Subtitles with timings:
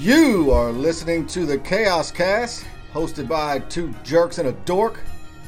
[0.00, 4.98] You are listening to the Chaos Cast, hosted by two jerks and a dork,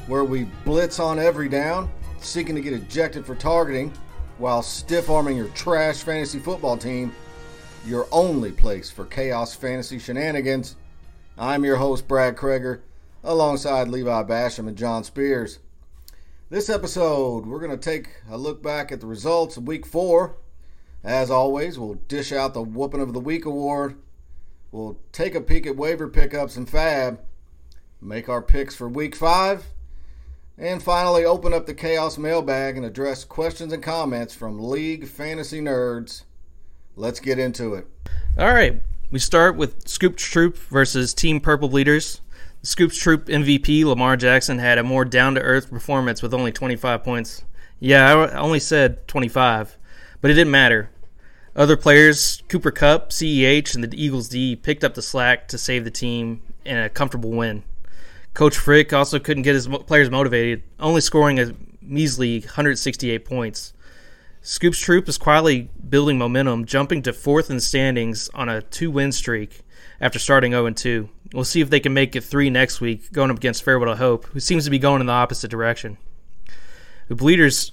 [0.05, 3.91] where we blitz on every down, seeking to get ejected for targeting,
[4.37, 7.11] while stiff arming your trash fantasy football team.
[7.87, 10.75] Your only place for chaos fantasy shenanigans.
[11.35, 12.81] I'm your host, Brad Kreger,
[13.23, 15.57] alongside Levi Basham and John Spears.
[16.51, 20.35] This episode, we're going to take a look back at the results of week four.
[21.03, 23.95] As always, we'll dish out the Whooping of the Week award.
[24.73, 27.19] We'll take a peek at waiver pickups and FAAB,
[28.01, 29.65] make our picks for week five,
[30.57, 35.61] and finally open up the Chaos mailbag and address questions and comments from League Fantasy
[35.61, 36.23] Nerds.
[36.95, 37.85] Let's get into it.
[38.35, 38.81] All right.
[39.11, 42.21] We start with Scoops Troop versus Team Purple Bleeders.
[42.61, 46.51] The Scoops Troop MVP, Lamar Jackson, had a more down to earth performance with only
[46.51, 47.43] 25 points.
[47.79, 49.77] Yeah, I only said 25,
[50.19, 50.89] but it didn't matter.
[51.55, 55.83] Other players, Cooper Kupp, CEH, and the Eagles D, picked up the slack to save
[55.83, 57.63] the team in a comfortable win.
[58.33, 63.73] Coach Frick also couldn't get his players motivated, only scoring a measly 168 points.
[64.41, 68.89] Scoops Troop is quietly building momentum, jumping to fourth in the standings on a two
[68.89, 69.61] win streak
[70.01, 71.09] after starting 0 2.
[71.33, 73.95] We'll see if they can make it three next week, going up against Farewell to
[73.95, 75.97] Hope, who seems to be going in the opposite direction.
[77.07, 77.72] The Bleeders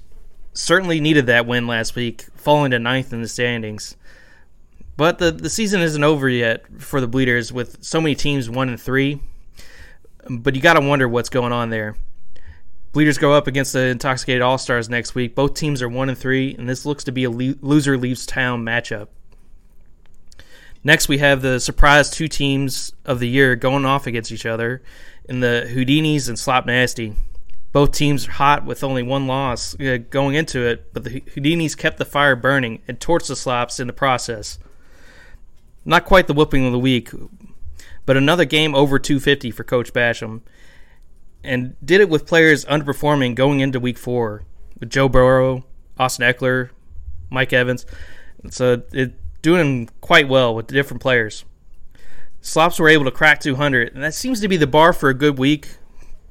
[0.53, 3.97] certainly needed that win last week, falling to ninth in the standings.
[4.97, 8.69] But the, the season isn't over yet for the Bleeders with so many teams one
[8.69, 9.21] and three.
[10.29, 11.97] But you got to wonder what's going on there.
[12.93, 15.35] Bleeders go up against the intoxicated All Stars next week.
[15.35, 18.65] Both teams are one and three, and this looks to be a loser leaves town
[18.65, 19.09] matchup.
[20.83, 24.83] Next, we have the surprise two teams of the year going off against each other
[25.29, 27.15] in the Houdinis and Slop Nasty.
[27.73, 31.77] Both teams are hot with only one loss uh, going into it, but the Houdinis
[31.77, 34.59] kept the fire burning and torched the Slops in the process.
[35.85, 37.11] Not quite the whooping of the week,
[38.07, 40.41] but another game over 250 for Coach Basham,
[41.45, 44.43] and did it with players underperforming going into week four
[44.79, 45.65] with Joe Burrow,
[45.99, 46.71] Austin Ekeler,
[47.31, 47.87] Mike Evans.
[48.51, 51.45] So it doing quite well with the different players.
[52.41, 55.15] Slops were able to crack 200, and that seems to be the bar for a
[55.15, 55.77] good week.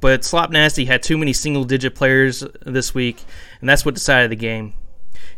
[0.01, 3.23] But Slop Nasty had too many single digit players this week,
[3.59, 4.73] and that's what decided the game.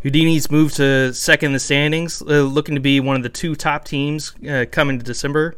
[0.03, 3.55] Houdini's moved to second in the standings, uh, looking to be one of the two
[3.55, 5.55] top teams uh, coming to December.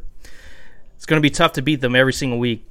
[0.95, 2.65] It's going to be tough to beat them every single week.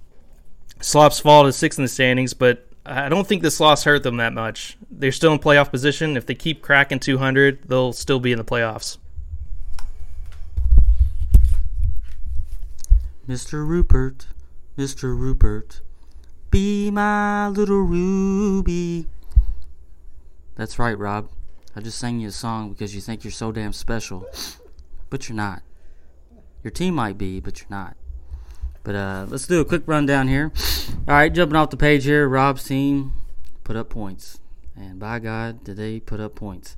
[0.81, 4.17] Slops fall to sixth in the standings, but I don't think this loss hurt them
[4.17, 4.77] that much.
[4.91, 6.17] They're still in playoff position.
[6.17, 8.99] If they keep cracking 200, they'll still be in the playoffs.
[13.29, 13.65] Mr.
[13.67, 14.27] Rupert,
[14.77, 15.17] Mr.
[15.17, 15.81] Rupert,
[16.53, 19.07] be my little Ruby.
[20.55, 21.31] That's right, Rob.
[21.75, 24.27] I just sang you a song because you think you're so damn special,
[25.09, 25.63] but you're not.
[26.63, 27.97] Your team might be, but you're not.
[28.85, 30.53] But uh, let's do a quick rundown here.
[31.09, 33.15] All right, jumping off the page here, Rob's team
[33.65, 34.39] put up points,
[34.77, 36.77] and by God, did they put up points?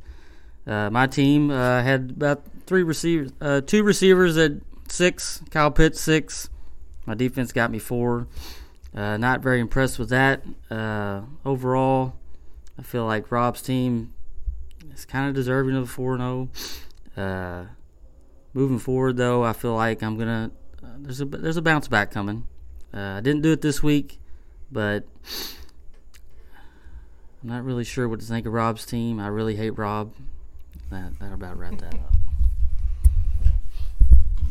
[0.68, 4.52] Uh, my team uh, had about three receivers, uh, two receivers at
[4.88, 5.42] six.
[5.50, 6.48] Kyle Pitts six.
[7.06, 8.28] My defense got me four.
[8.94, 10.42] Uh, not very impressed with that.
[10.70, 12.14] Uh, overall,
[12.78, 14.12] I feel like Rob's team
[14.92, 16.48] is kind of deserving of a four zero.
[17.16, 17.22] Oh.
[17.22, 17.66] Uh,
[18.52, 20.50] moving forward, though, I feel like I'm gonna
[20.82, 22.46] uh, there's a there's a bounce back coming.
[22.92, 24.20] Uh, I didn't do it this week,
[24.70, 25.04] but
[27.42, 29.18] I'm not really sure what to think of Rob's team.
[29.18, 30.14] I really hate Rob.
[30.90, 32.16] That that about wrap that up.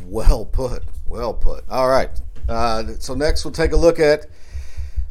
[0.06, 0.84] Well put.
[1.08, 1.64] Well put.
[1.70, 2.10] All right.
[2.48, 4.26] Uh, so next we'll take a look at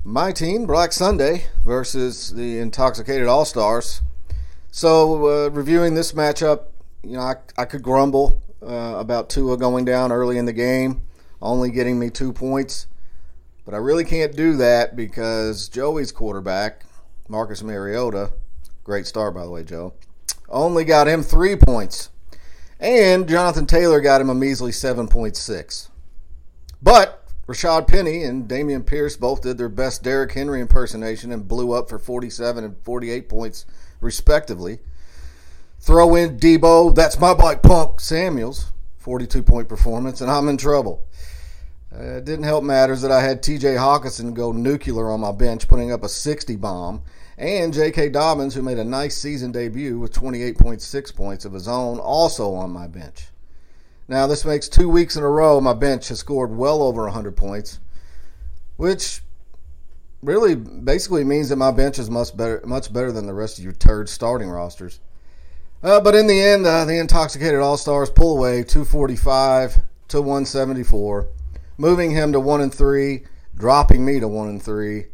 [0.05, 4.03] my team, Black Sunday, versus the intoxicated All Stars.
[4.71, 6.65] So uh, reviewing this matchup,
[7.03, 11.03] you know, I, I could grumble uh, about Tua going down early in the game,
[11.41, 12.87] only getting me two points.
[13.65, 16.85] But I really can't do that because Joey's quarterback,
[17.29, 18.33] Marcus Mariota,
[18.83, 19.95] great star by the way, Joe,
[20.49, 22.11] only got him three points.
[22.82, 25.88] And Jonathan Taylor got him a measly 7.6.
[26.82, 31.73] But Rashaad Penny and Dameon Pierce both did their best Derrick Henry impersonation and blew
[31.73, 33.67] up for 47 and 48 points,
[34.00, 34.81] respectively.
[35.79, 41.06] Throw in Deebo, that's my bike punk, Samuels, 42 point performance, and I'm in trouble.
[41.94, 45.69] Uh, it didn't help matters that I had TJ Hockenson go nuclear on my bench,
[45.69, 47.02] putting up a 60 bomb
[47.38, 48.11] and J.K.
[48.11, 52.70] Dobbins, who made a nice season debut with 28.6 points of his own, also on
[52.70, 53.29] my bench.
[54.08, 57.37] Now, this makes two weeks in a row my bench has scored well over 100
[57.37, 57.79] points,
[58.76, 59.23] which
[60.23, 63.64] really basically means that my bench is much better, much better than the rest of
[63.64, 65.00] your turd starting rosters.
[65.82, 71.28] Uh, but in the end, uh, the intoxicated All Stars pull away 245 to 174,
[71.78, 73.25] moving him to 1 and 3,
[73.56, 75.06] dropping me to 1 and 3.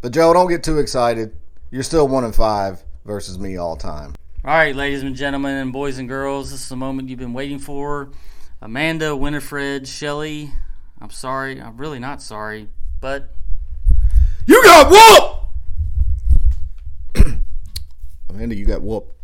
[0.00, 1.36] But Joe, don't get too excited.
[1.70, 4.14] You're still 1 and 5 versus me all time.
[4.44, 7.32] All right, ladies and gentlemen, and boys and girls, this is the moment you've been
[7.32, 8.10] waiting for.
[8.62, 10.52] Amanda, Winifred, Shelly,
[11.00, 11.60] I'm sorry.
[11.60, 12.68] I'm really not sorry,
[13.00, 13.34] but
[14.46, 14.90] You got
[17.16, 17.26] whooped!
[18.30, 19.20] Amanda, you got whooped.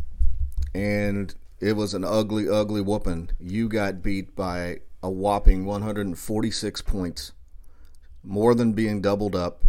[0.74, 3.30] And it was an ugly, ugly whooping.
[3.38, 7.32] You got beat by a whopping 146 points,
[8.24, 9.64] more than being doubled up.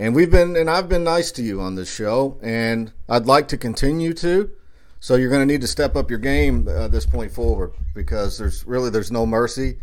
[0.00, 3.48] And we've been, and I've been nice to you on this show, and I'd like
[3.48, 4.50] to continue to.
[4.98, 8.38] So you're going to need to step up your game uh, this point forward because
[8.38, 9.76] there's really there's no mercy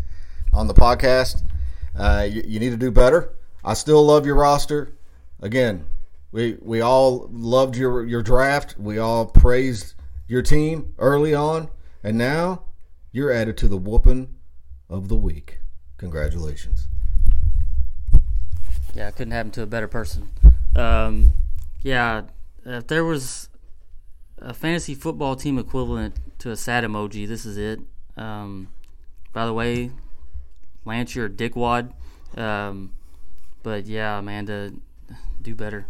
[0.52, 1.48] on the podcast.
[1.96, 3.36] Uh, you, you need to do better.
[3.64, 4.98] I still love your roster.
[5.40, 5.86] Again,
[6.32, 8.76] we we all loved your your draft.
[8.80, 9.94] We all praised
[10.28, 11.70] your team early on,
[12.04, 12.64] and now
[13.12, 14.34] you're added to the whooping
[14.90, 15.60] of the week.
[16.00, 16.88] Congratulations.
[18.98, 20.28] Yeah, couldn't happen to a better person.
[20.76, 21.34] Um,
[21.84, 22.24] yeah,
[22.66, 23.48] if there was
[24.40, 27.80] a fantasy football team equivalent to a sad emoji, this is it.
[28.18, 28.70] Um,
[29.34, 29.92] by the way,
[30.84, 31.94] Lance, you're a dickwad.
[32.36, 32.96] Um,
[33.62, 34.74] but yeah, Amanda,
[35.44, 35.86] do better.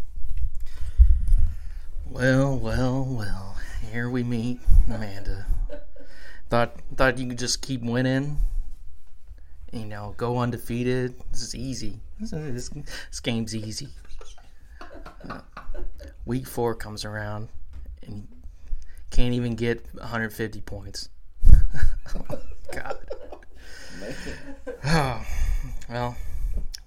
[2.06, 3.56] Well, well, well.
[3.90, 5.46] Here we meet, Amanda.
[6.50, 8.40] Thought thought you could just keep winning.
[9.72, 11.16] You know, go undefeated.
[11.32, 12.00] This is easy.
[12.20, 13.90] This, this, this game's easy.
[15.30, 15.42] Uh,
[16.26, 17.50] week four comes around,
[18.06, 18.28] and
[19.10, 21.10] can't even get 150 points.
[21.52, 22.40] oh,
[22.72, 22.98] God.
[24.86, 25.26] Oh,
[25.90, 26.16] well,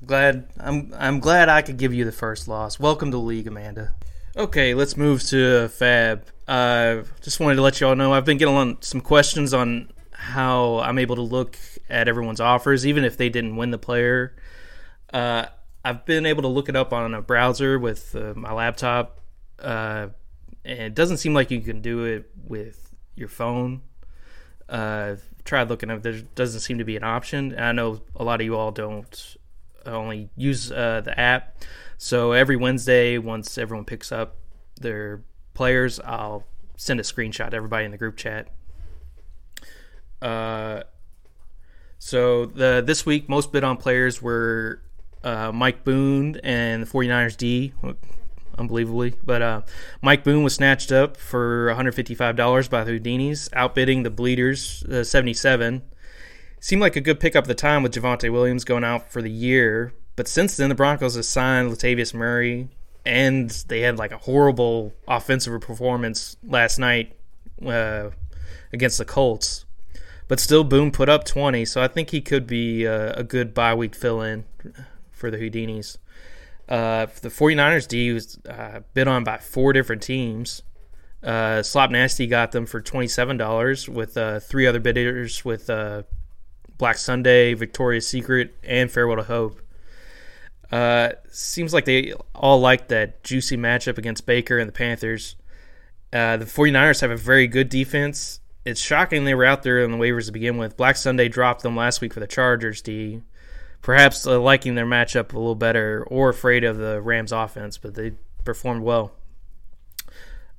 [0.06, 2.80] glad I'm I'm glad I could give you the first loss.
[2.80, 3.92] Welcome to the league, Amanda.
[4.36, 6.22] Okay, let's move to FAAB.
[6.48, 9.90] Uh, just wanted to let you all know I've been getting on some questions on
[10.20, 11.56] how I'm able to look
[11.88, 14.36] at everyone's offers, even if they didn't win the player.
[15.12, 15.46] Uh,
[15.82, 19.20] I've been able to look it up on a browser with uh, my laptop,
[19.58, 20.08] uh,
[20.62, 23.80] and it doesn't seem like you can do it with your phone.
[24.68, 27.52] Uh, tried looking up, there doesn't seem to be an option.
[27.52, 29.36] And I know a lot of you all don't
[29.86, 31.64] only use uh, the app.
[31.96, 34.36] So every Wednesday, once everyone picks up
[34.78, 35.22] their
[35.54, 36.44] players, I'll
[36.76, 38.48] send a screenshot to everybody in the group chat.
[40.22, 40.82] Uh,
[41.98, 44.82] so the this week, most bid on players were
[45.22, 47.72] uh, Mike Boone and the 49ers D,
[48.58, 49.14] unbelievably.
[49.24, 49.62] But uh,
[50.02, 55.82] Mike Boone was snatched up for $155 by the Houdinis, outbidding the Bleeders uh, 77.
[56.60, 59.30] Seemed like a good pickup at the time with Javonte Williams going out for the
[59.30, 62.68] year, but since then the Broncos have signed Latavius Murray,
[63.06, 67.16] and they had like a horrible offensive performance last night
[67.64, 68.10] uh,
[68.74, 69.64] against the Colts.
[70.30, 73.52] But still, Boone put up 20, so I think he could be uh, a good
[73.52, 74.44] bye week fill in
[75.10, 75.96] for the Houdinis.
[76.68, 80.62] Uh, the 49ers D was uh, bid on by four different teams.
[81.20, 86.04] Uh, Slop Nasty got them for $27 with uh, three other bidders with uh,
[86.78, 89.60] Black Sunday, Victoria's Secret, and Farewell to Hope.
[90.70, 95.34] Uh, seems like they all like that juicy matchup against Baker and the Panthers.
[96.12, 98.39] Uh, the 49ers have a very good defense.
[98.70, 100.76] It's shocking they were out there in the waivers to begin with.
[100.76, 103.20] Black Sunday dropped them last week for the Chargers D.
[103.82, 107.96] Perhaps uh, liking their matchup a little better or afraid of the Rams offense, but
[107.96, 108.12] they
[108.44, 109.10] performed well.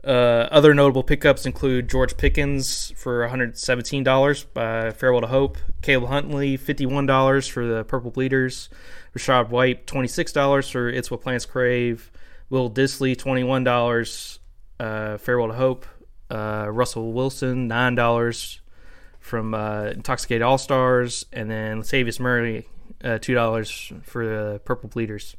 [0.03, 6.57] Uh, other notable pickups include George Pickens for $117 by Farewell to Hope, Caleb Huntley
[6.57, 8.67] $51 for the Purple Bleeders,
[9.15, 12.11] Rachaad White $26 for It's What Plants Crave,
[12.49, 14.39] Will Dissly $21,
[14.81, 15.85] uh, Farewell to Hope,
[16.31, 18.59] uh, Russell Wilson $9
[19.19, 22.67] from uh, Intoxicated All Stars, and then Latavius Murray
[23.03, 25.35] uh, $2 for the Purple Bleeders.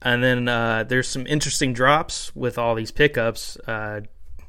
[0.00, 4.02] And then uh, there's some interesting drops with all these pickups, uh,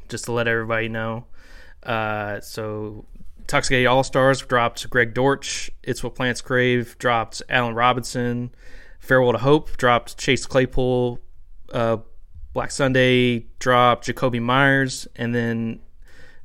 [0.07, 1.25] just to let everybody know.
[1.81, 3.05] Uh, so,
[3.39, 5.71] Intoxicated All Stars dropped Greg Dortch.
[5.81, 8.51] It's What Plants Crave dropped Allen Robinson.
[8.99, 11.19] Farewell to Hope dropped Chase Claypool.
[11.73, 11.97] Uh,
[12.53, 15.07] Black Sunday drop Jakobi Meyers.
[15.15, 15.79] And then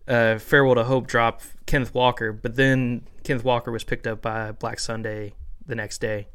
[0.06, 2.32] uh, Farewell to Hope drop Kenneth Walker.
[2.32, 5.34] But then Kenneth Walker was picked up by Black Sunday
[5.66, 6.28] the next day.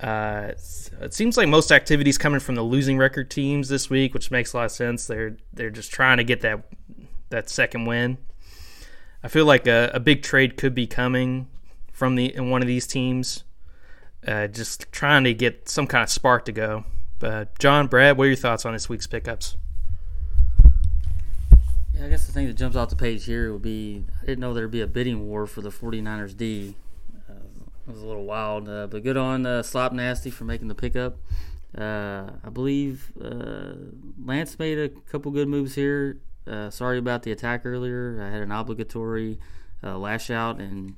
[0.00, 0.52] Uh,
[1.00, 4.52] it seems like most activities coming from the losing record teams this week, which makes
[4.52, 5.06] a lot of sense.
[5.06, 6.64] They're they're just trying to get that
[7.30, 8.18] that second win.
[9.24, 11.48] I feel like a, a big trade could be coming
[11.92, 13.42] from the in one of these teams.
[14.26, 16.84] Uh, just trying to get some kind of spark to go.
[17.18, 19.56] But John, Brad, what are your thoughts on this week's pickups?
[21.94, 24.38] Yeah, I guess the thing that jumps off the page here would be I didn't
[24.38, 26.76] know there'd be a bidding war for the 49ers D.
[27.28, 27.34] Uh,
[27.88, 30.76] it was a little wild, uh, but good on uh, Slop Nasty for making the
[30.76, 31.16] pickup.
[31.76, 33.74] Uh, I believe uh,
[34.24, 36.18] Lance made a couple good moves here.
[36.46, 38.22] Uh, sorry about the attack earlier.
[38.22, 39.38] I had an obligatory
[39.82, 40.94] uh, lash out, and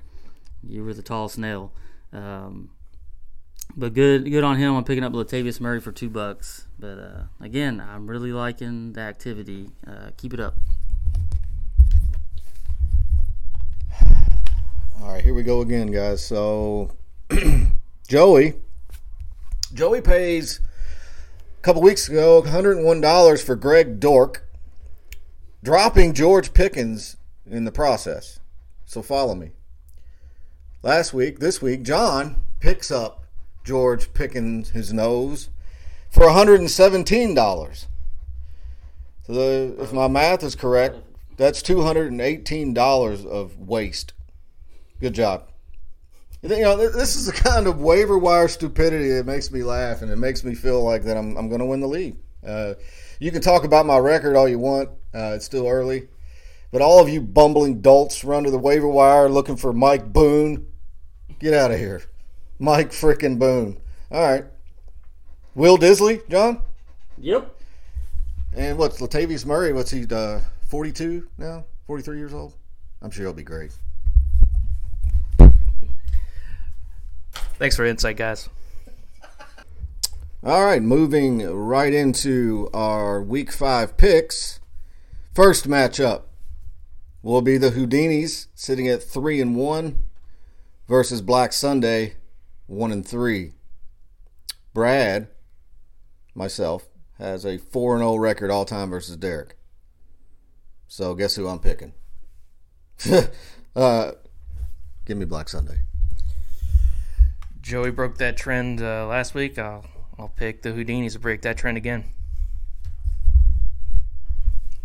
[0.63, 1.73] you were the tallest nail.
[2.13, 2.71] Um,
[3.77, 6.67] but good, good on him on picking up Latavius Murray for two bucks.
[6.79, 9.71] But uh, again, I'm really liking the activity.
[9.87, 10.55] Uh, keep it up.
[15.01, 16.25] All right, here we go again, guys.
[16.25, 16.91] So,
[18.09, 18.55] Joey,
[19.73, 20.61] Joey pays
[21.59, 24.47] a couple weeks ago $101 for Greg Dork,
[25.63, 28.41] dropping George Pickens in the process.
[28.87, 29.53] So follow me.
[30.83, 33.20] Last week, this week, John picks up
[33.65, 35.51] George picking his nose
[36.11, 37.87] for $117.
[39.27, 40.97] So the, if my math is correct,
[41.37, 44.13] that's $218 of waste.
[45.01, 45.49] Good job.
[46.43, 50.11] You know, this is the kind of waiver wire stupidity that makes me laugh and
[50.11, 52.17] it makes me feel like that I'm, I'm going to win the league.
[52.47, 52.75] Uh,
[53.19, 54.89] you can talk about my record all you want.
[55.15, 56.09] Uh, it's still early.
[56.73, 60.67] But all of you bumbling dolts run to the waiver wire looking for Mike Boone.
[61.39, 62.03] Get out of here.
[62.61, 63.79] Mike frickin' Boone.
[64.11, 64.45] All right.
[65.55, 66.61] Will Dissly, John?
[67.17, 67.57] Yep.
[68.55, 69.73] And what's Latavius Murray?
[69.73, 71.65] What's he, uh, 42 now?
[71.87, 72.53] 43 years old?
[73.01, 73.73] I'm sure he'll be great.
[77.59, 78.51] Thanks for insight, guys.
[80.43, 84.61] All right, moving right into our week five picks.
[85.35, 86.23] First matchup
[87.23, 89.99] will be the Houdinis sitting at three and one
[90.89, 92.15] versus Black Sunday
[92.71, 93.53] one and three.
[94.73, 95.27] Brad,
[96.37, 99.57] myself, has a four and zero record all time versus Derek.
[100.87, 101.93] So guess who I'm picking?
[103.77, 104.13] uh,
[105.05, 105.81] give me Black Sunday.
[107.61, 109.59] Joey broke that trend uh, last week.
[109.59, 109.85] I'll
[110.17, 112.05] I'll pick the Houdinis to break that trend again.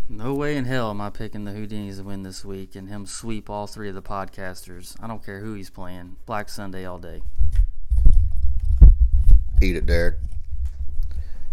[0.10, 3.06] No way in hell am I picking the Houdinis to win this week and him
[3.06, 4.96] sweep all three of the podcasters.
[5.02, 6.18] I don't care who he's playing.
[6.26, 7.22] Black Sunday all day.
[9.74, 10.18] It, Derek.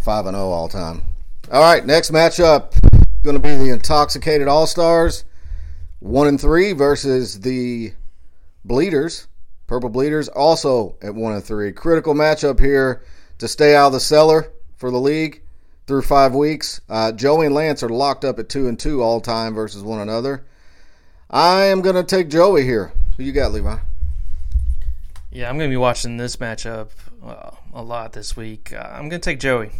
[0.00, 1.02] Five and zero all time.
[1.50, 2.74] All right, next matchup
[3.22, 5.24] going to be the intoxicated All Stars,
[6.00, 7.92] one and three versus the
[8.64, 9.28] Bleeders.
[9.68, 11.72] Purple Bleeders also at one and three.
[11.72, 13.04] Critical matchup here
[13.38, 15.42] to stay out of the cellar for the league
[15.86, 16.80] through five weeks.
[16.88, 20.00] Uh, Joey and Lance are locked up at two and two all time versus one
[20.00, 20.44] another.
[21.30, 22.92] I am going to take Joey here.
[23.16, 23.78] Who you got, Levi?
[25.30, 26.90] Yeah, I'm going to be watching this matchup
[27.24, 28.72] uh, a lot this week.
[28.72, 29.70] Uh, I'm going to take Joey.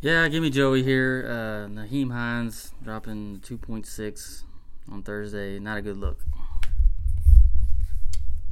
[0.00, 1.26] Yeah, give me Joey here.
[1.28, 4.42] Uh, Nyheim Hines dropping 2.6
[4.90, 5.58] on Thursday.
[5.58, 6.20] Not a good look.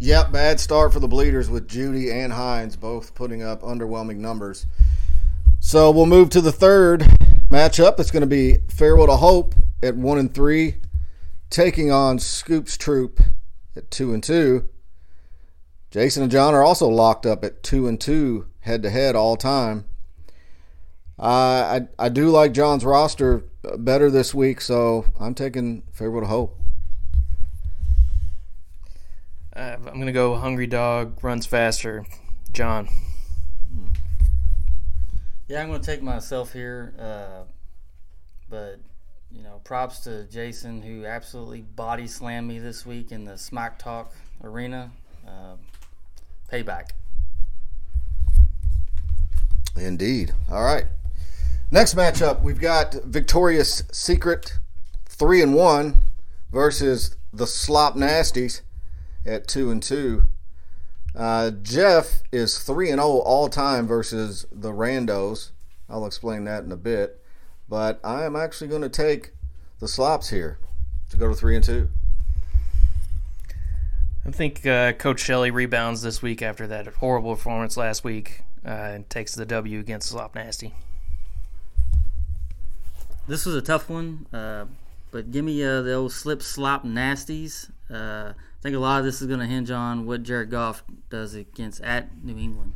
[0.01, 4.67] Yep, bad start for the Bleeders with Jeudy and Hines both putting up underwhelming numbers.
[5.61, 7.03] So we'll move to the third
[7.49, 7.99] matchup.
[7.99, 10.77] It's going to be Farewell to Hope at one and three,
[11.49, 13.21] taking on Scoops Troop
[13.77, 14.69] at two and two.
[15.95, 19.37] Jason and John are also locked up at two and two, head to head all
[19.37, 19.85] time.
[21.17, 23.45] Uh, I I do like John's roster
[23.79, 26.59] better this week, so I'm taking Farewell to Hope.
[29.55, 32.05] Uh, I'm going to go Hungry Dog runs faster.
[32.51, 32.89] John.
[35.47, 37.45] Yeah, I'm going to take myself here, uh,
[38.51, 38.81] but
[39.31, 43.79] you know, props to Jason who absolutely body slammed me this week in the Smack
[43.79, 44.91] Talk arena.
[45.25, 45.55] Uh,
[46.51, 46.91] payback.
[49.77, 50.33] Indeed.
[50.51, 50.87] All right.
[51.71, 54.59] Next matchup, we've got Victoria's Secret
[55.07, 56.03] three and one
[56.53, 58.61] versus the Slop Nasties
[59.27, 60.25] at two and two.
[61.17, 65.51] Uh, Jeff is three and zero all time versus the Randos.
[65.89, 67.21] I'll explain that in a bit,
[67.69, 69.33] but I am actually going to take
[69.81, 70.59] the Slops here
[71.11, 71.89] to go to three and two.
[74.27, 78.69] I think uh, Coach Shelley rebounds this week after that horrible performance last week uh,
[78.69, 80.73] and takes the W against Slop Nasty.
[83.27, 84.67] This was a tough one, uh,
[85.11, 87.71] but give me uh, the old slip slop nasties.
[87.91, 90.85] Uh, I think a lot of this is going to hinge on what Jared Goff
[91.09, 92.75] does against at New England.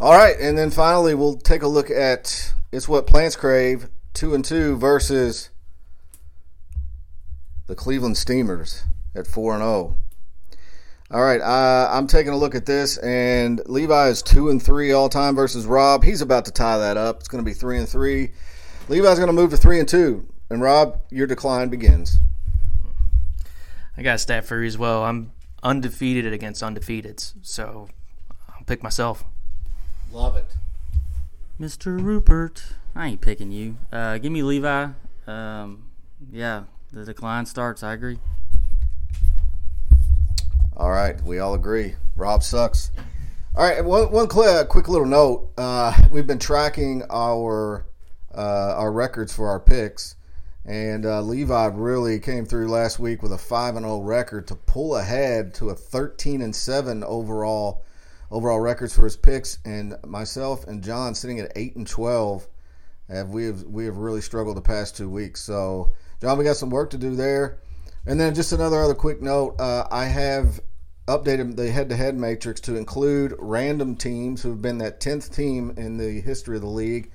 [0.00, 4.34] All right, and then finally we'll take a look at it's what plants crave two
[4.34, 5.50] and two versus
[7.72, 9.96] the Cleveland Steamers at four and zero.
[11.10, 14.92] All right, uh, I'm taking a look at this, and Levi is two and three
[14.92, 16.04] all time versus Rob.
[16.04, 17.20] He's about to tie that up.
[17.20, 18.32] It's going to be three and three.
[18.90, 22.18] Levi's going to move to three and two, and Rob, your decline begins.
[23.96, 25.04] I got a stat for you as well.
[25.04, 27.88] I'm undefeated against undefeateds, so
[28.50, 29.24] I'll pick myself.
[30.12, 30.56] Love it.
[31.58, 31.98] Mr.
[31.98, 33.78] Rupert, I ain't picking you.
[33.90, 34.88] Uh, give me Levi.
[35.26, 35.84] Um,
[36.30, 37.82] yeah, the decline starts.
[37.82, 38.18] I agree.
[40.76, 41.94] All right, we all agree.
[42.16, 42.90] Rob sucks.
[43.54, 45.52] All right, one, one cl- quick little note.
[45.56, 47.86] Uh, we've been tracking our
[48.34, 50.16] uh, our records for our picks,
[50.64, 54.54] and uh, Levi really came through last week with a five and zero record to
[54.54, 57.84] pull ahead to a thirteen and seven overall
[58.30, 59.58] overall records for his picks.
[59.66, 62.48] And myself and John sitting at eight and twelve.
[63.12, 65.40] Have we have we have really struggled the past two weeks.
[65.40, 67.58] So John, we got some work to do there.
[68.06, 70.60] And then just another other quick note: uh, I have
[71.08, 75.96] updated the head-to-head matrix to include random teams who have been that tenth team in
[75.96, 77.10] the history of the league.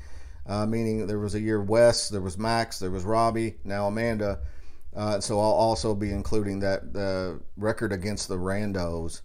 [0.46, 4.40] Uh, meaning there was a year Wes, there was Max, there was Robbie, now Amanda.
[4.96, 9.22] Uh, so I'll also be including that the record against the randos.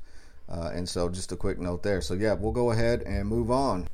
[0.49, 2.01] Uh, and so just a quick note there.
[2.01, 3.89] So yeah, we'll go ahead and move on.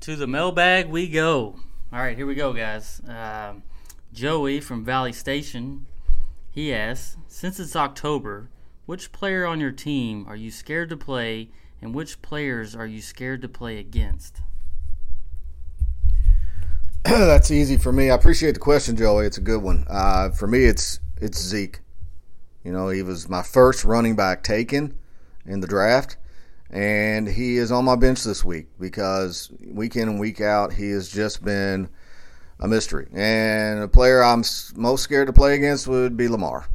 [0.00, 1.56] To the mailbag we go.
[1.92, 3.02] All right, here we go, guys.
[3.06, 3.62] Um
[4.12, 5.86] Joey from Valley Station,
[6.50, 8.50] he asks, since it's October,
[8.84, 13.00] which player on your team are you scared to play, and which players are you
[13.00, 14.40] scared to play against?
[17.04, 18.10] That's easy for me.
[18.10, 19.26] I appreciate the question, Joey.
[19.26, 19.84] It's a good one.
[19.88, 21.80] Uh, for me, it's it's Zeke.
[22.64, 24.96] You know, he was my first running back taken
[25.46, 26.16] in the draft,
[26.72, 30.90] and he is on my bench this week because week in and week out, he
[30.90, 31.88] has just been
[32.58, 33.08] a mystery.
[33.12, 34.42] And the player I'm
[34.74, 36.66] most scared to play against would be Lamar.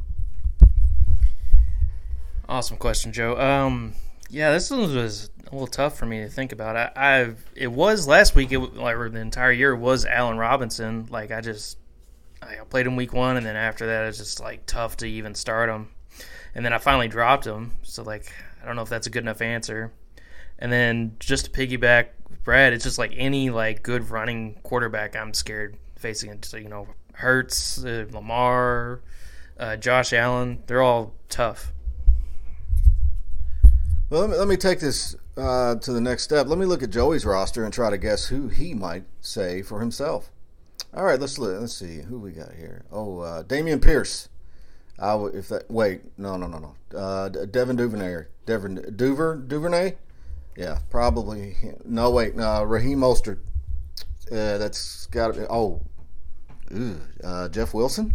[2.48, 3.38] Awesome question, Joe.
[3.38, 3.94] Um,
[4.30, 6.76] yeah, this one was a little tough for me to think about.
[6.76, 8.52] I, I it was last week.
[8.52, 11.08] It like the entire year was Allen Robinson.
[11.10, 11.76] Like I just
[12.40, 15.34] I played him week one, and then after that, it's just like tough to even
[15.34, 15.88] start him.
[16.54, 17.72] And then I finally dropped him.
[17.82, 18.32] So like
[18.68, 19.92] don't know if that's a good enough answer.
[20.58, 22.08] And then just to piggyback
[22.44, 26.44] Brad, it's just like any like good running quarterback, I'm scared facing it.
[26.44, 29.00] So you know, Hurts, uh, Lamar,
[29.58, 31.72] uh, Josh Allen, they're all tough.
[34.10, 36.46] Well, let me, let me take this uh, to the next step.
[36.46, 39.80] Let me look at Joey's roster and try to guess who he might say for
[39.80, 40.30] himself.
[40.94, 42.84] All right, let's let's see who we got here.
[42.90, 44.28] Oh, uh, Dameon Pierce.
[44.98, 45.70] I if that.
[45.70, 46.98] Wait, no, no, no, no.
[46.98, 48.24] Uh, Devin Duvernay.
[48.48, 49.94] Devin Duver Duvernay.
[50.56, 51.54] Yeah, probably.
[51.84, 52.34] No, wait.
[52.34, 53.40] No, Raheem Mostert.
[54.32, 55.46] Uh, that's got to be.
[55.50, 55.82] Oh,
[57.22, 58.14] uh, Jeff Wilson.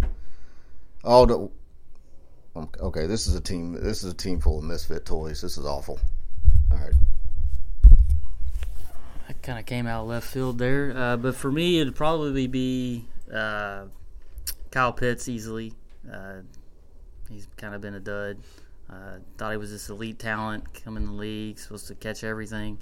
[1.04, 1.52] Oh, no.
[2.56, 3.74] Um, Okay, this is a team.
[3.74, 5.39] This is a team full of misfit toys.
[5.41, 6.00] This is awful.
[6.72, 6.93] All right.
[9.28, 10.98] That kind of came out left field there.
[10.98, 13.86] Uh, but for me, it'd probably be uh,
[14.72, 15.74] Kyle Pitts easily.
[16.12, 16.41] Uh,
[17.30, 18.38] he's kind of been a dud.
[18.89, 22.80] Uh, thought he was this elite talent coming in the league, supposed to catch everything.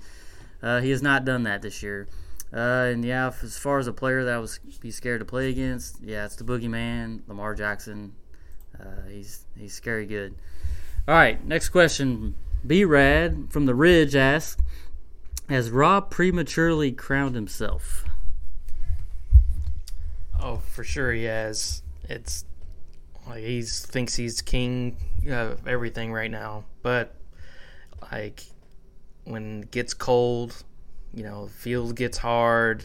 [0.61, 2.07] Uh, he has not done that this year.
[2.53, 5.49] Uh, and yeah, as far as a player that I was be scared to play
[5.49, 8.13] against, yeah, it's the boogeyman, Lamar Jackson.
[8.77, 10.35] Uh, he's he's scary good.
[11.07, 12.35] All right, next question.
[12.65, 14.61] B Rad from the Ridge asks,
[15.49, 18.05] has Rob prematurely crowned himself?
[20.39, 21.83] Oh, for sure he has.
[22.03, 22.45] It's
[23.27, 27.15] like he thinks he's king of everything right now, but
[28.11, 28.43] like
[29.23, 30.63] when it gets cold,
[31.13, 32.83] you know, field gets hard.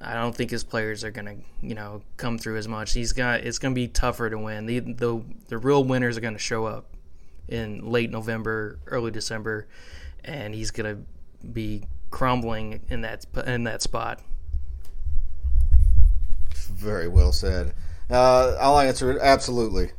[0.00, 2.92] I don't think his players are gonna, you know, come through as much.
[2.94, 4.66] He's got it's gonna be tougher to win.
[4.66, 6.96] The the the real winners are gonna show up
[7.48, 9.66] in late November, early December,
[10.24, 10.98] and he's gonna
[11.52, 14.20] be crumbling in that in that spot.
[16.54, 17.74] Very well said.
[18.08, 19.18] Uh, I'll answer it.
[19.20, 19.90] Absolutely.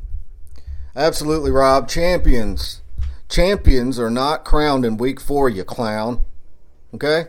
[0.94, 1.88] Absolutely, Rob.
[1.88, 2.82] Champions.
[3.28, 6.24] Champions are not crowned in week four, you clown.
[6.94, 7.26] Okay?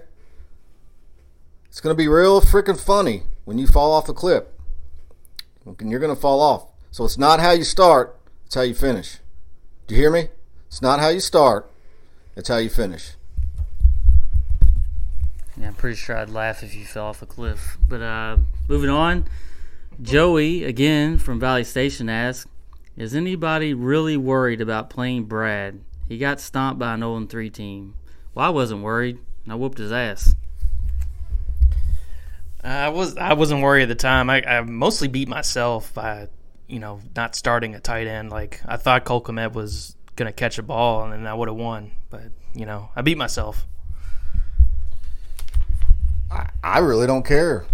[1.67, 4.43] It's going to be real freaking funny when you fall off the cliff.
[5.65, 6.67] And you're going to fall off.
[6.91, 9.17] So it's not how you start, it's how you finish.
[9.87, 10.27] Do you hear me?
[10.67, 11.71] It's not how you start,
[12.35, 13.13] it's how you finish.
[15.57, 17.77] Yeah, I'm pretty sure I'd laugh if you fell off a cliff.
[17.87, 19.25] But uh, moving on,
[20.01, 22.47] Joey again from Valley Station asks,
[22.97, 25.81] "Is anybody really worried about playing Brad?
[26.07, 27.95] He got stomped by an 0 3 team.
[28.35, 29.19] Well, I wasn't worried.
[29.47, 30.35] I whooped his ass.
[32.63, 34.29] I was I wasn't worried at the time.
[34.29, 36.29] I, I mostly beat myself by
[36.67, 38.31] you know not starting a tight end.
[38.31, 41.57] Like I thought Cole Kmet was gonna catch a ball, and then I would have
[41.57, 41.91] won.
[42.09, 43.65] But you know, I beat myself.
[46.31, 47.65] I, I really don't care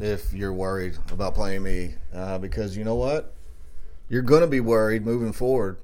[0.00, 3.34] if you're worried about playing me uh, because you know what?
[4.08, 5.78] You're going to be worried moving forward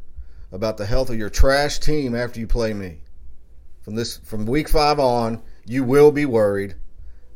[0.50, 3.00] about the health of your trash team after you play me.
[3.82, 6.74] From this from week 5 on, you will be worried.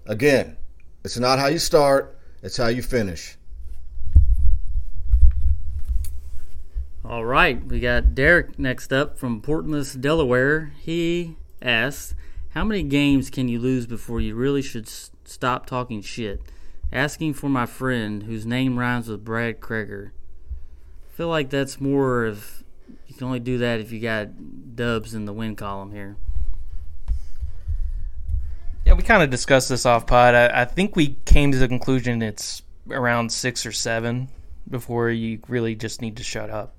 [0.06, 0.56] Again,
[1.04, 3.36] it's not how you start, it's how you finish.
[7.04, 10.72] All right, we got Derek next up from Portland, Delaware.
[10.80, 12.14] He asks,
[12.50, 16.40] "How many games can you lose before you really should s- stop talking shit?"
[16.92, 20.10] Asking for my friend, whose name rhymes with Brad Kreger.
[21.18, 22.62] I feel like that's more of
[23.08, 24.28] you can only do that if you got
[24.76, 26.16] dubs in the win column here.
[28.86, 30.36] Yeah, we kind of discussed this off pod.
[30.36, 34.28] I, I think we came to the conclusion it's around six or seven
[34.70, 36.76] before you really just need to shut up.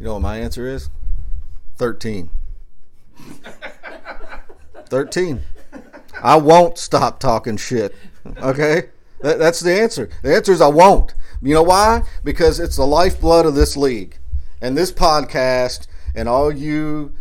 [0.00, 0.88] You know what my answer is?
[1.76, 2.30] 13.
[4.86, 5.42] 13.
[6.22, 7.94] I won't stop talking shit.
[8.38, 8.84] Okay?
[9.20, 10.08] That, that's the answer.
[10.22, 11.12] The answer is I won't.
[11.40, 12.02] You know why?
[12.24, 14.18] Because it's the lifeblood of this league.
[14.60, 17.14] And this podcast and all you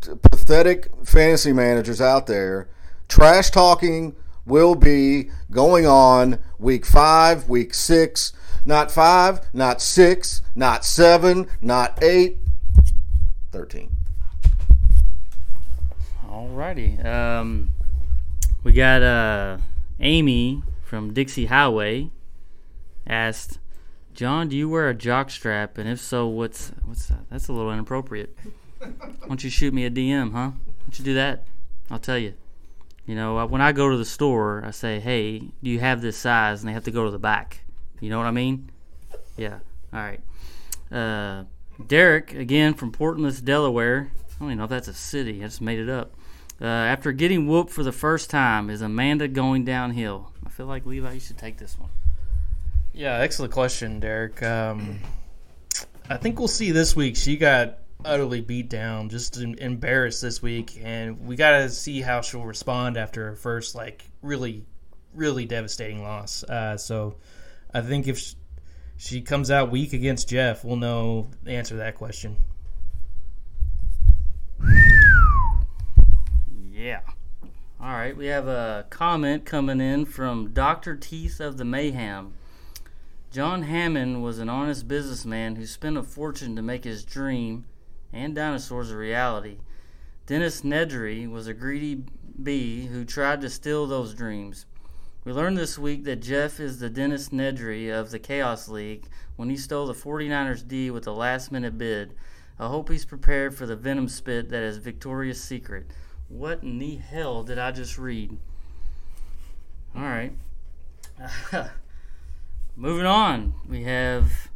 [0.00, 2.68] pathetic fantasy managers out there,
[3.08, 4.14] trash talking
[4.46, 8.32] will be going on week five, week six,
[8.64, 12.38] not five, not six, not seven, not eight,
[13.52, 13.90] 13.
[16.28, 17.04] Alrighty.
[17.04, 17.70] Um,
[18.62, 19.58] we got uh,
[19.98, 22.10] Amy from Dixie Highway
[23.10, 23.58] asked,
[24.14, 25.76] "John, do you wear a jock strap?
[25.76, 27.28] And if so, what's what's that?
[27.30, 28.36] That's a little inappropriate.
[28.78, 28.88] Why
[29.26, 30.50] don't you shoot me a DM, huh?
[30.50, 31.44] Why don't you do that?
[31.90, 32.34] I'll tell you.
[33.06, 36.16] You know, when I go to the store, I say, "Hey, do you have this
[36.16, 37.64] size?" And they have to go to the back.
[38.00, 38.70] You know what I mean?
[39.36, 39.58] Yeah.
[39.92, 40.20] All right.
[40.92, 41.44] Uh,
[41.86, 44.10] Derek again from Portland, Delaware.
[44.16, 45.42] I don't even know if that's a city.
[45.42, 46.14] I just made it up.
[46.60, 50.32] Uh, after getting whooped for the first time, is Amanda going downhill?
[50.44, 51.88] I feel like Levi, you should take this one.
[52.92, 54.42] Yeah, excellent question, Derek.
[54.42, 54.98] Um,
[56.08, 57.16] I think we'll see this week.
[57.16, 62.20] She got utterly beat down, just embarrassed this week, and we got to see how
[62.20, 64.64] she'll respond after her first, like, really,
[65.14, 66.42] really devastating loss.
[66.44, 67.14] Uh, so
[67.72, 68.34] I think if sh-
[68.96, 72.36] she comes out weak against Jeff, we'll know the answer to that question.
[76.72, 77.00] Yeah.
[77.80, 80.96] All right, we have a comment coming in from Dr.
[80.96, 82.34] Teeth of the Mayhem.
[83.32, 87.64] John Hammond was an honest businessman who spent a fortune to make his dream
[88.12, 89.58] and dinosaurs a reality.
[90.26, 92.02] Dennis Nedry was a greedy
[92.42, 94.66] bee who tried to steal those dreams.
[95.24, 99.48] We learned this week that Jeff is the Dennis Nedry of the Chaos League when
[99.48, 102.14] he stole the 49ers D with a last minute bid.
[102.58, 105.86] I hope he's prepared for the venom spit that is Victoria's Secret.
[106.28, 108.36] What in the hell did I just read?
[109.94, 110.32] All right.
[112.80, 114.48] Moving on, we have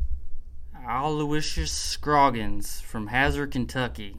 [0.88, 4.16] Aloysius Scroggins from Hazard, Kentucky.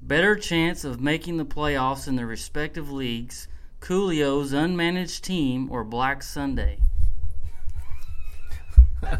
[0.00, 3.46] Better chance of making the playoffs in their respective leagues,
[3.80, 6.80] Coolio's unmanaged team or Black Sunday.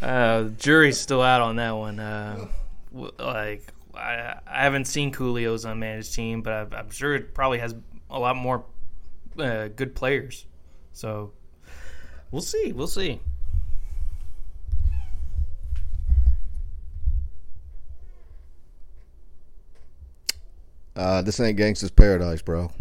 [0.00, 1.98] uh, jury's still out on that one.
[1.98, 2.46] Uh,
[3.18, 7.74] like I, I haven't seen Coolio's unmanaged team, but I'm, I'm sure it probably has
[8.08, 8.64] a lot more
[9.36, 10.46] uh, good players.
[10.92, 11.32] So
[12.30, 12.72] we'll see.
[12.72, 13.20] We'll see.
[20.96, 22.72] Uh, this ain't gangsta's paradise, bro.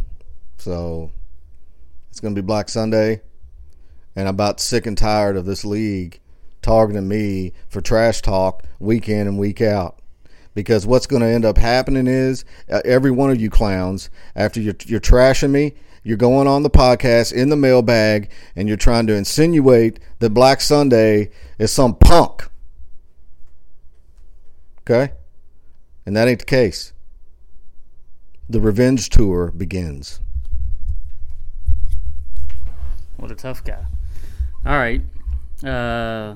[0.57, 1.12] So
[2.10, 3.21] it's gonna be Black Sunday,
[4.15, 6.19] and I'm about sick and tired of this league
[6.63, 9.99] targeting me for trash talk week in and week out.
[10.58, 14.60] Because what's going to end up happening is uh, every one of you clowns, after
[14.60, 19.06] you're, you're trashing me, you're going on the podcast in the mailbag and you're trying
[19.06, 22.50] to insinuate that Black Sunday is some punk.
[24.82, 25.13] Okay?
[26.08, 26.91] And that ain't the case
[28.50, 30.22] the revenge tour begins.
[33.17, 33.86] What a tough guy.
[34.65, 35.04] All right.
[35.63, 36.34] Uh,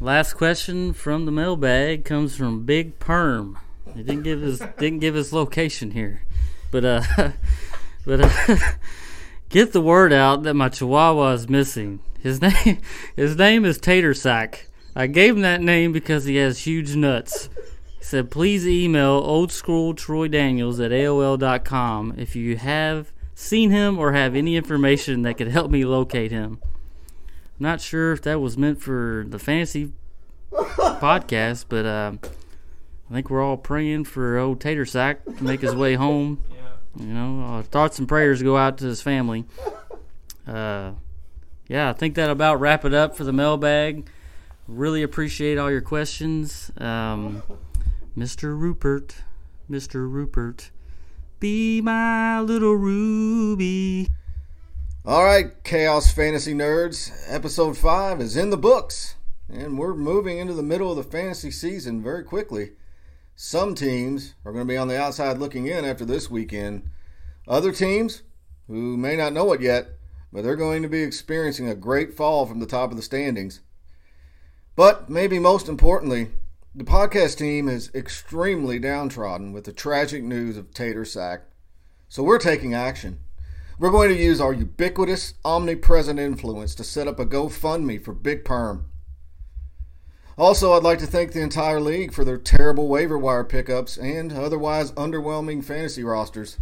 [0.00, 3.58] last question from the mailbag comes from Big Perm.
[3.94, 6.22] He didn't give his didn't give his location here,
[6.70, 7.02] but uh,
[8.06, 8.56] but uh,
[9.48, 12.00] get the word out that my Chihuahua is missing.
[12.20, 12.80] His name
[13.16, 14.66] his name is Tater Sack.
[14.94, 17.48] I gave him that name because he has huge nuts.
[17.98, 23.98] He said, please email old school Troy Daniels at AOL.com if you have seen him
[23.98, 26.58] or have any information that could help me locate him.
[27.58, 29.92] Not sure if that was meant for the fantasy
[30.52, 32.12] podcast, but uh,
[33.10, 36.42] I think we're all praying for old Tater Sack to make his way home.
[36.98, 39.44] You know, our thoughts and prayers go out to his family.
[40.48, 40.92] Uh,
[41.68, 44.08] yeah, I think that about wrap it up for the mailbag.
[44.66, 47.42] Really appreciate all your questions, um,
[48.16, 48.58] Mr.
[48.58, 49.14] Rupert,
[49.70, 50.10] Mr.
[50.10, 50.70] Rupert.
[51.38, 54.08] Be my little Ruby.
[55.04, 59.14] All right, Chaos Fantasy Nerds, episode 5 is in the books,
[59.48, 62.72] and we're moving into the middle of the fantasy season very quickly.
[63.36, 66.90] Some teams are going to be on the outside looking in after this weekend.
[67.46, 68.22] Other teams,
[68.66, 69.88] who may not know it yet,
[70.32, 73.60] but they're going to be experiencing a great fall from the top of the standings.
[74.74, 76.32] But maybe most importantly,
[76.74, 81.44] the podcast team is extremely downtrodden with the tragic news of Tater Sack.
[82.08, 83.20] So we're taking action.
[83.80, 88.44] We're going to use our ubiquitous, omnipresent influence to set up a GoFundMe for Big
[88.44, 88.86] Perm.
[90.36, 94.32] Also, I'd like to thank the entire league for their terrible waiver wire pickups and
[94.32, 96.58] otherwise underwhelming fantasy rosters.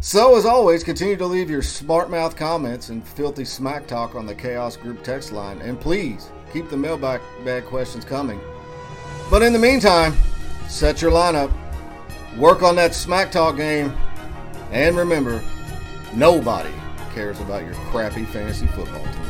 [0.00, 4.26] So, as always, continue to leave your smart mouth comments and filthy smack talk on
[4.26, 8.38] the Chaos Group text line, and please keep the mailbag bag questions coming.
[9.30, 10.12] But in the meantime,
[10.68, 11.50] set your lineup,
[12.36, 13.96] work on that smack talk game,
[14.72, 15.42] and remember,
[16.14, 16.72] nobody
[17.14, 19.21] cares about your crappy fantasy football team.